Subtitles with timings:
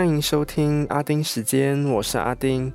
[0.00, 2.72] 欢迎收听阿丁时间，我是阿丁。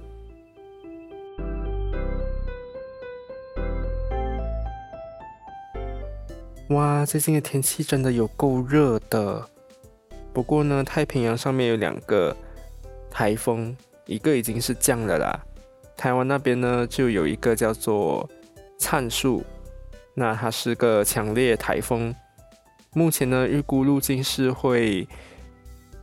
[6.69, 9.43] 哇，最近的天气真的有够热的。
[10.31, 12.38] 不过呢，太平洋上面有两个
[13.10, 15.44] 台风，一个已经是降了啦。
[15.97, 18.30] 台湾那边呢，就有一个叫做
[18.77, 19.44] 灿树，
[20.13, 22.13] 那它是个强烈台风。
[22.93, 25.07] 目前呢，预估路径是会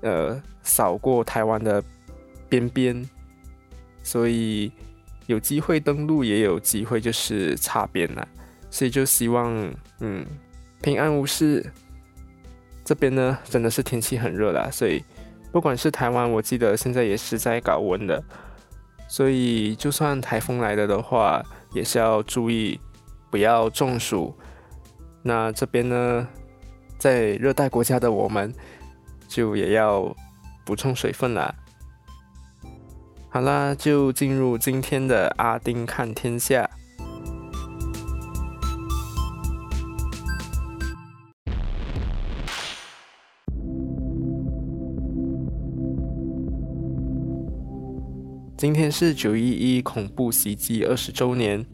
[0.00, 1.82] 呃扫过台湾的
[2.48, 3.08] 边边，
[4.02, 4.72] 所以
[5.26, 8.26] 有机会登陆，也有机会就是擦边了。
[8.70, 9.52] 所以就希望
[10.00, 10.24] 嗯
[10.80, 11.64] 平安无事。
[12.84, 15.02] 这边呢，真的是天气很热啦，所以
[15.52, 18.22] 不管是台湾，我记得现在也是在搞温的，
[19.06, 21.40] 所以就算台风来了的话，
[21.72, 22.80] 也是要注意
[23.30, 24.34] 不要中暑。
[25.22, 26.26] 那这边呢，
[26.98, 28.52] 在热带国家的我们，
[29.28, 30.12] 就也要
[30.64, 31.54] 补充水分啦。
[33.30, 36.68] 好啦，就进入今天的阿丁看天下。
[48.56, 51.66] 今天是九一一恐怖袭击二十周年。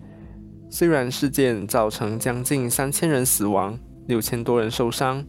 [0.71, 5.23] 虽然事件造成将近三千人死亡、六千多人受伤，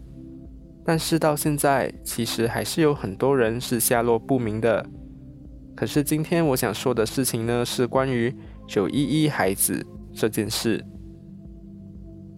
[0.89, 4.83] 但是到现在其实还是有很多人是下落不明的。
[5.75, 8.35] 可是今天我想说的事情呢，是关于
[8.67, 10.83] 九一一孩子这件事。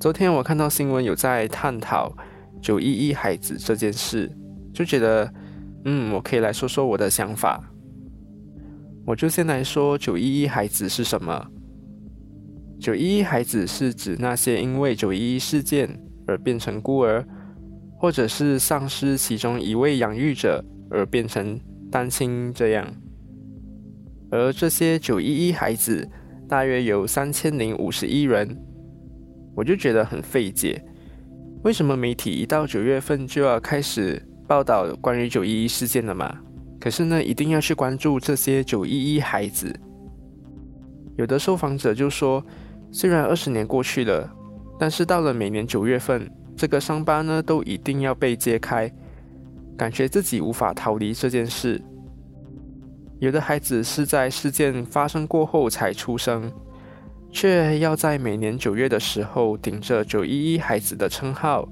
[0.01, 2.13] 昨天我看到新闻有在探讨
[2.61, 4.29] 九一一孩子这件事，
[4.73, 5.33] 就觉得，
[5.85, 7.71] 嗯，我可以来说说我的想法。
[9.05, 11.47] 我就先来说九一一孩子是什么。
[12.81, 17.25] 九一一孩子是指那些因为九一一事件而变成孤儿，
[18.01, 21.59] 或者是丧失其中一位养育者而变成
[21.91, 22.91] 单亲这样。
[24.31, 26.09] 而这些九一一孩子
[26.49, 28.57] 大约有三千零五十一人，
[29.55, 30.83] 我就觉得很费解，
[31.63, 36.35] 为什么媒体一到九月份就要开始报道关于九一一事件了嘛？
[36.79, 39.71] 可是呢，一定要去关注这些九一一孩子。
[41.17, 42.43] 有的受访者就说，
[42.91, 44.27] 虽然二十年过去了，
[44.79, 48.91] 但是到了每年九月份，这个伤疤呢都一定要被揭开，
[49.77, 51.81] 感觉自己无法逃离这件事。
[53.19, 56.51] 有的孩子是在事件发生过后才出生，
[57.31, 61.67] 却要在每年九月的时候顶着九一一孩子的称号，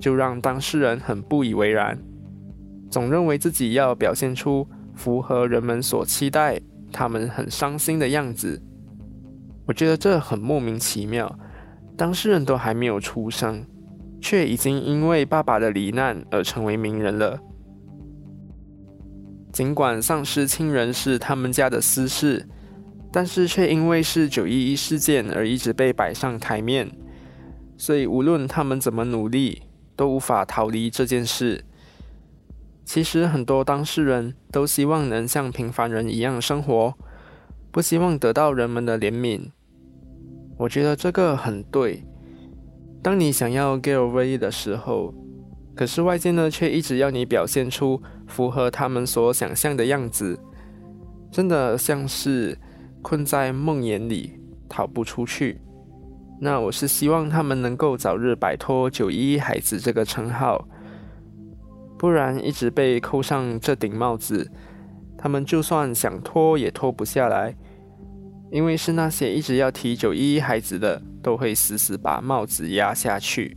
[0.00, 1.98] 就让当事人很不以为然。
[2.90, 6.60] 总认为自己要表现出符合人们所期待、
[6.92, 8.62] 他们很伤心的样子，
[9.66, 11.38] 我觉得这很莫名其妙。
[11.96, 13.64] 当事人都还没有出生，
[14.24, 17.38] 却已经因为爸爸的罹难而成为名人了。
[19.52, 22.48] 尽管丧失亲人是他们家的私事，
[23.12, 26.90] 但是却因为是九一一事件而一直被摆上台面，
[27.76, 29.64] 所以无论他们怎么努力，
[29.94, 31.62] 都无法逃离这件事。
[32.82, 36.94] 其实很多当事人都希望能像平凡人一样生活，
[37.70, 39.50] 不希望得到人们的怜悯。
[40.56, 42.06] 我觉得这个很对。
[43.04, 45.12] 当你想要 get away 的时候，
[45.74, 50.38] 可是外界呢却一直要你表现出符合他们所想象的样子，
[51.30, 52.58] 真的像是
[53.02, 55.60] 困在梦魇里逃不出去。
[56.40, 60.66] 那我是希望他们能够早日摆脱“九一孩子”这个称号。
[61.98, 64.50] 不然一直被扣上这顶帽子，
[65.18, 67.54] 他们就算想脱也脱不下来，
[68.54, 73.56] 因为是那些一直要提九一一孩子的，都会死死把帽子压下去。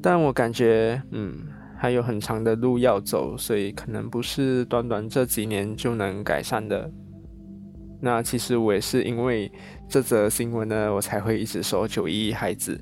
[0.00, 6.88] 但我感觉，嗯，还有很长的路要走，所以可能不是短短这几年就能改善的。
[8.00, 9.50] 那其实我也是因为
[9.88, 12.80] 这则新闻呢，我才会一直说九一孩子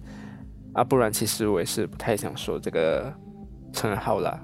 [0.74, 3.12] 啊，不然其实我也是不太想说这个。
[3.76, 4.40] 称号了。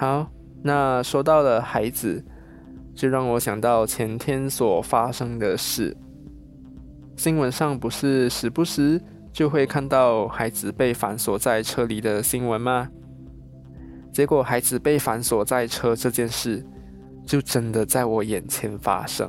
[0.00, 0.30] 好，
[0.62, 2.24] 那说到了孩子，
[2.94, 5.96] 就让我想到前天所发生的事。
[7.16, 9.02] 新闻上不是时不时
[9.32, 12.88] 就会看到孩子被反锁在车里的新闻吗？
[14.12, 16.64] 结果孩子被反锁在车这件事，
[17.26, 19.28] 就真的在我眼前发生。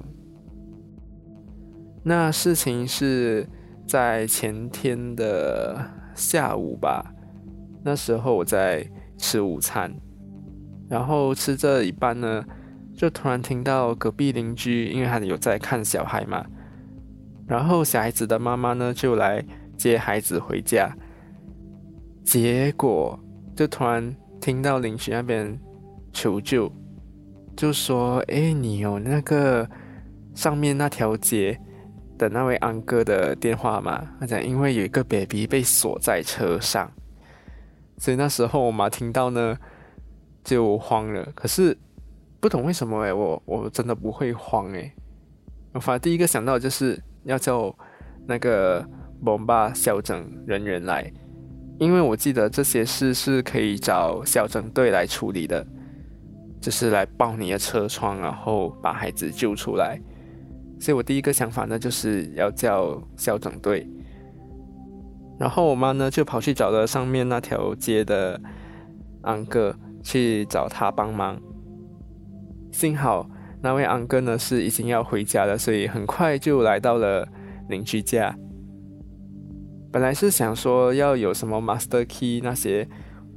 [2.04, 3.50] 那事情是
[3.88, 5.84] 在前天的
[6.14, 7.12] 下午吧，
[7.84, 8.88] 那时候我在
[9.18, 9.92] 吃午餐，
[10.90, 12.44] 然后吃这一半呢，
[12.96, 16.44] 就突然听到隔壁邻居，因为他有在看小孩嘛，
[17.48, 19.46] 然后小孩子的妈妈呢就来
[19.78, 20.92] 接孩子回家，
[22.24, 23.18] 结果
[23.56, 25.58] 就突然听到邻居那边
[26.12, 26.72] 求救，
[27.56, 29.70] 就说：“哎，你有那个
[30.34, 31.60] 上面那条街
[32.18, 36.92] 的那位安哥的电话吗？”他讲：“因为有一个 baby 被锁在车上。”
[38.00, 39.58] 所以那时候我妈听到呢，
[40.44, 41.24] 就慌了。
[41.36, 41.78] 可是
[42.40, 44.94] 不懂为什么哎，我我真的不会慌哎。
[45.74, 47.74] 我反而第一个想到就是要叫
[48.26, 48.84] 那个
[49.22, 51.12] 蒙巴校诊人员来，
[51.78, 55.66] 因为我记得这些事是可以找校诊队来处理的，
[56.60, 60.00] 就是来抱你的车窗，然后把孩子救出来。
[60.80, 63.88] 所以我第一个想法呢，就是要叫校诊队。
[65.38, 68.40] 然后我妈呢就跑去找了上面那条街的
[69.22, 69.74] 安哥
[70.10, 71.40] 去找他帮忙。
[72.72, 73.30] 幸好
[73.62, 77.28] 那位安哥呢是已经要回家了，所以很快就来到了
[77.68, 78.36] 邻居家。
[79.92, 82.88] 本来是想说要有什么 master key 那些，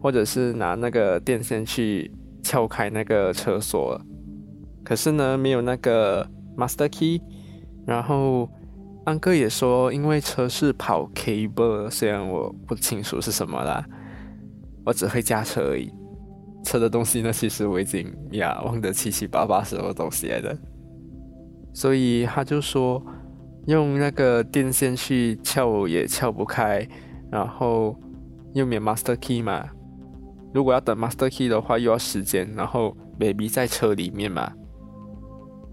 [0.01, 2.11] 或者是拿那个电线去
[2.43, 4.01] 撬开那个车锁，
[4.83, 6.27] 可是呢没有那个
[6.57, 7.21] master key，
[7.87, 8.49] 然后。
[9.05, 13.85] 安哥也说，因为车是跑 cable，虽然我不清楚是什么啦，
[14.85, 15.91] 我只会驾车而已。
[16.63, 20.57] 车的东西呢，其实我已经呀忘得七七八八什么东西来的。
[21.73, 23.03] 所以他就说，
[23.67, 26.87] 用那个电线去撬也撬不开，
[27.31, 27.97] 然后
[28.55, 29.69] 又没 master key 嘛。
[30.53, 34.53] 如果要等 master key 的话，又要时间，然后 baby 在车里面嘛。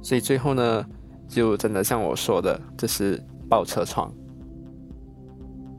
[0.01, 0.85] 所以最后呢。
[1.30, 4.12] 就真的像我说的，这是爆车窗。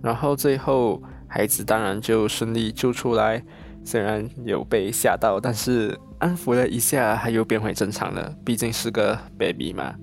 [0.01, 3.45] 然后最后孩子当然就顺利救出来，
[3.85, 8.35] 虽然有被吓到，但是安抚了一下，他又变回正常了。
[8.44, 9.94] 毕竟是个 baby 嘛。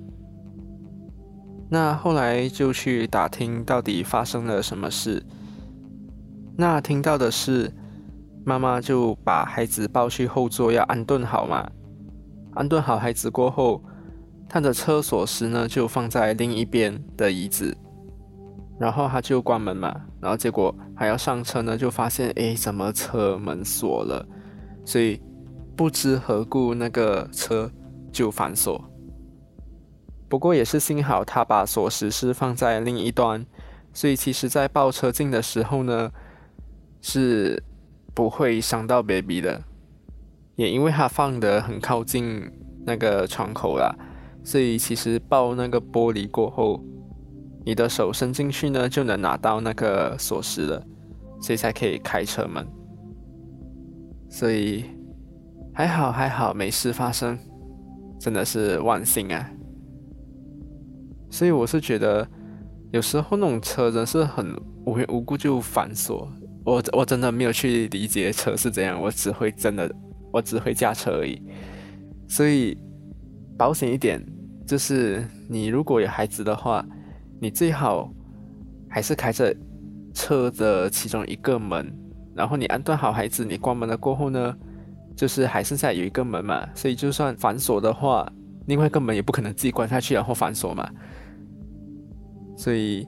[1.70, 5.24] 那后来就去打听到底发生了什么事。
[6.58, 7.72] 那听到的是，
[8.46, 11.70] 妈妈就把孩子抱去后座要安顿好嘛，
[12.54, 13.84] 安顿好孩子过后。
[14.50, 17.76] 他的车锁匙呢，就放在另一边的椅子，
[18.80, 24.26] 然后他就关门嘛，然后结果还要上车呢，就发现哎，怎么车门锁了？
[24.86, 25.22] 所以
[25.76, 27.72] 不知何故，那个车
[28.12, 28.84] 就反锁。
[30.30, 33.46] 不过也是幸好他把锁匙是放在另一端，
[33.94, 36.12] 所以其实在抱车进的时候呢，
[37.02, 37.64] 是
[38.14, 39.64] 不会伤到 baby 的，
[40.56, 42.52] 也因为他放的很靠近
[42.86, 43.96] 那个窗口啦。
[44.44, 46.84] 所以其实抱那个玻璃过后，
[47.68, 50.82] 你的手伸进去呢，就能拿到那个锁匙了，
[51.42, 52.66] 所以才可以开车门。
[54.30, 54.86] 所以
[55.74, 57.38] 还好还好没事发生，
[58.18, 59.52] 真的是万幸啊！
[61.30, 62.26] 所以我是觉得
[62.94, 64.56] 有时候那种车真是很
[64.86, 66.26] 无缘无故就反锁，
[66.64, 69.94] 我我真的没有去理解车是怎样，我只会真的
[70.32, 71.42] 我只会驾车而已，
[72.30, 72.78] 所以
[73.58, 74.26] 保险一点。
[74.66, 76.86] 就是你如果有孩子的话，
[77.40, 78.12] 你最好
[78.90, 79.56] 还是开着
[80.14, 81.94] 车的其中一个门，
[82.36, 84.56] 然后你安顿好孩子，你关门了过后呢，
[85.16, 88.28] 就是还剩下有一个门嘛，所以就算反锁的话，
[88.66, 90.90] 另外一个门也不可能自己关下去然后反锁嘛，
[92.56, 93.08] 所以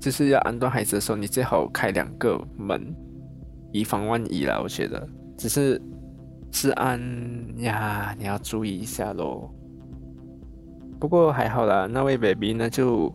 [0.00, 2.94] 就是要安顿孩子的时候，你最好开两个门，
[3.72, 4.60] 以防万一啦。
[4.62, 5.06] 我觉得
[5.36, 5.80] 只是
[6.50, 6.98] 治安
[7.58, 9.50] 呀，你要注意一下喽。
[10.98, 13.14] 不过还好啦，那位 baby 呢就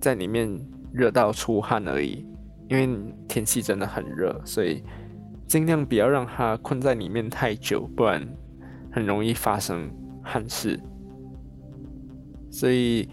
[0.00, 0.48] 在里面
[0.92, 2.26] 热到出汗而已，
[2.68, 4.82] 因为天气真的很热，所以
[5.46, 8.26] 尽量不要让他困在里面太久，不然
[8.90, 9.90] 很容易发生
[10.22, 10.80] 憾事。
[12.50, 13.08] 所以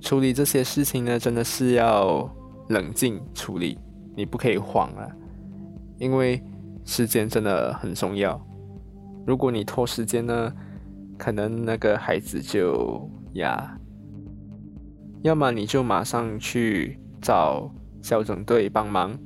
[0.00, 2.28] 处理这些事情呢，真的是要
[2.68, 3.78] 冷静处理，
[4.16, 5.06] 你不可以慌啊，
[5.98, 6.42] 因为
[6.84, 8.40] 时间真的很重要。
[9.26, 10.52] 如果你拖时间呢，
[11.16, 13.08] 可能那个孩子就。
[13.34, 13.80] 呀，
[15.22, 17.70] 要么你就马上去找
[18.02, 19.16] 消防队帮忙，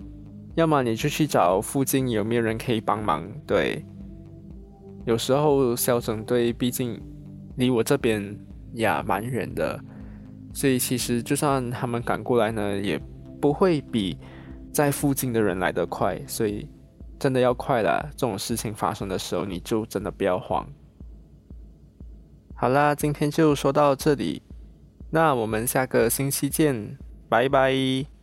[0.54, 3.26] 要么你就去找附近有没有人可以帮忙。
[3.46, 3.84] 对，
[5.06, 7.00] 有时候消防队毕竟
[7.56, 8.38] 离我这边
[8.74, 9.80] 也蛮远的，
[10.52, 13.00] 所以其实就算他们赶过来呢，也
[13.40, 14.18] 不会比
[14.72, 16.20] 在附近的人来得快。
[16.26, 16.68] 所以
[17.18, 20.66] 真的要快了，这种事情发生的时候，你就真的不要慌。
[22.54, 24.42] 好啦，今天就说到这里，
[25.10, 26.96] 那我们下个星期见，
[27.28, 28.15] 拜拜。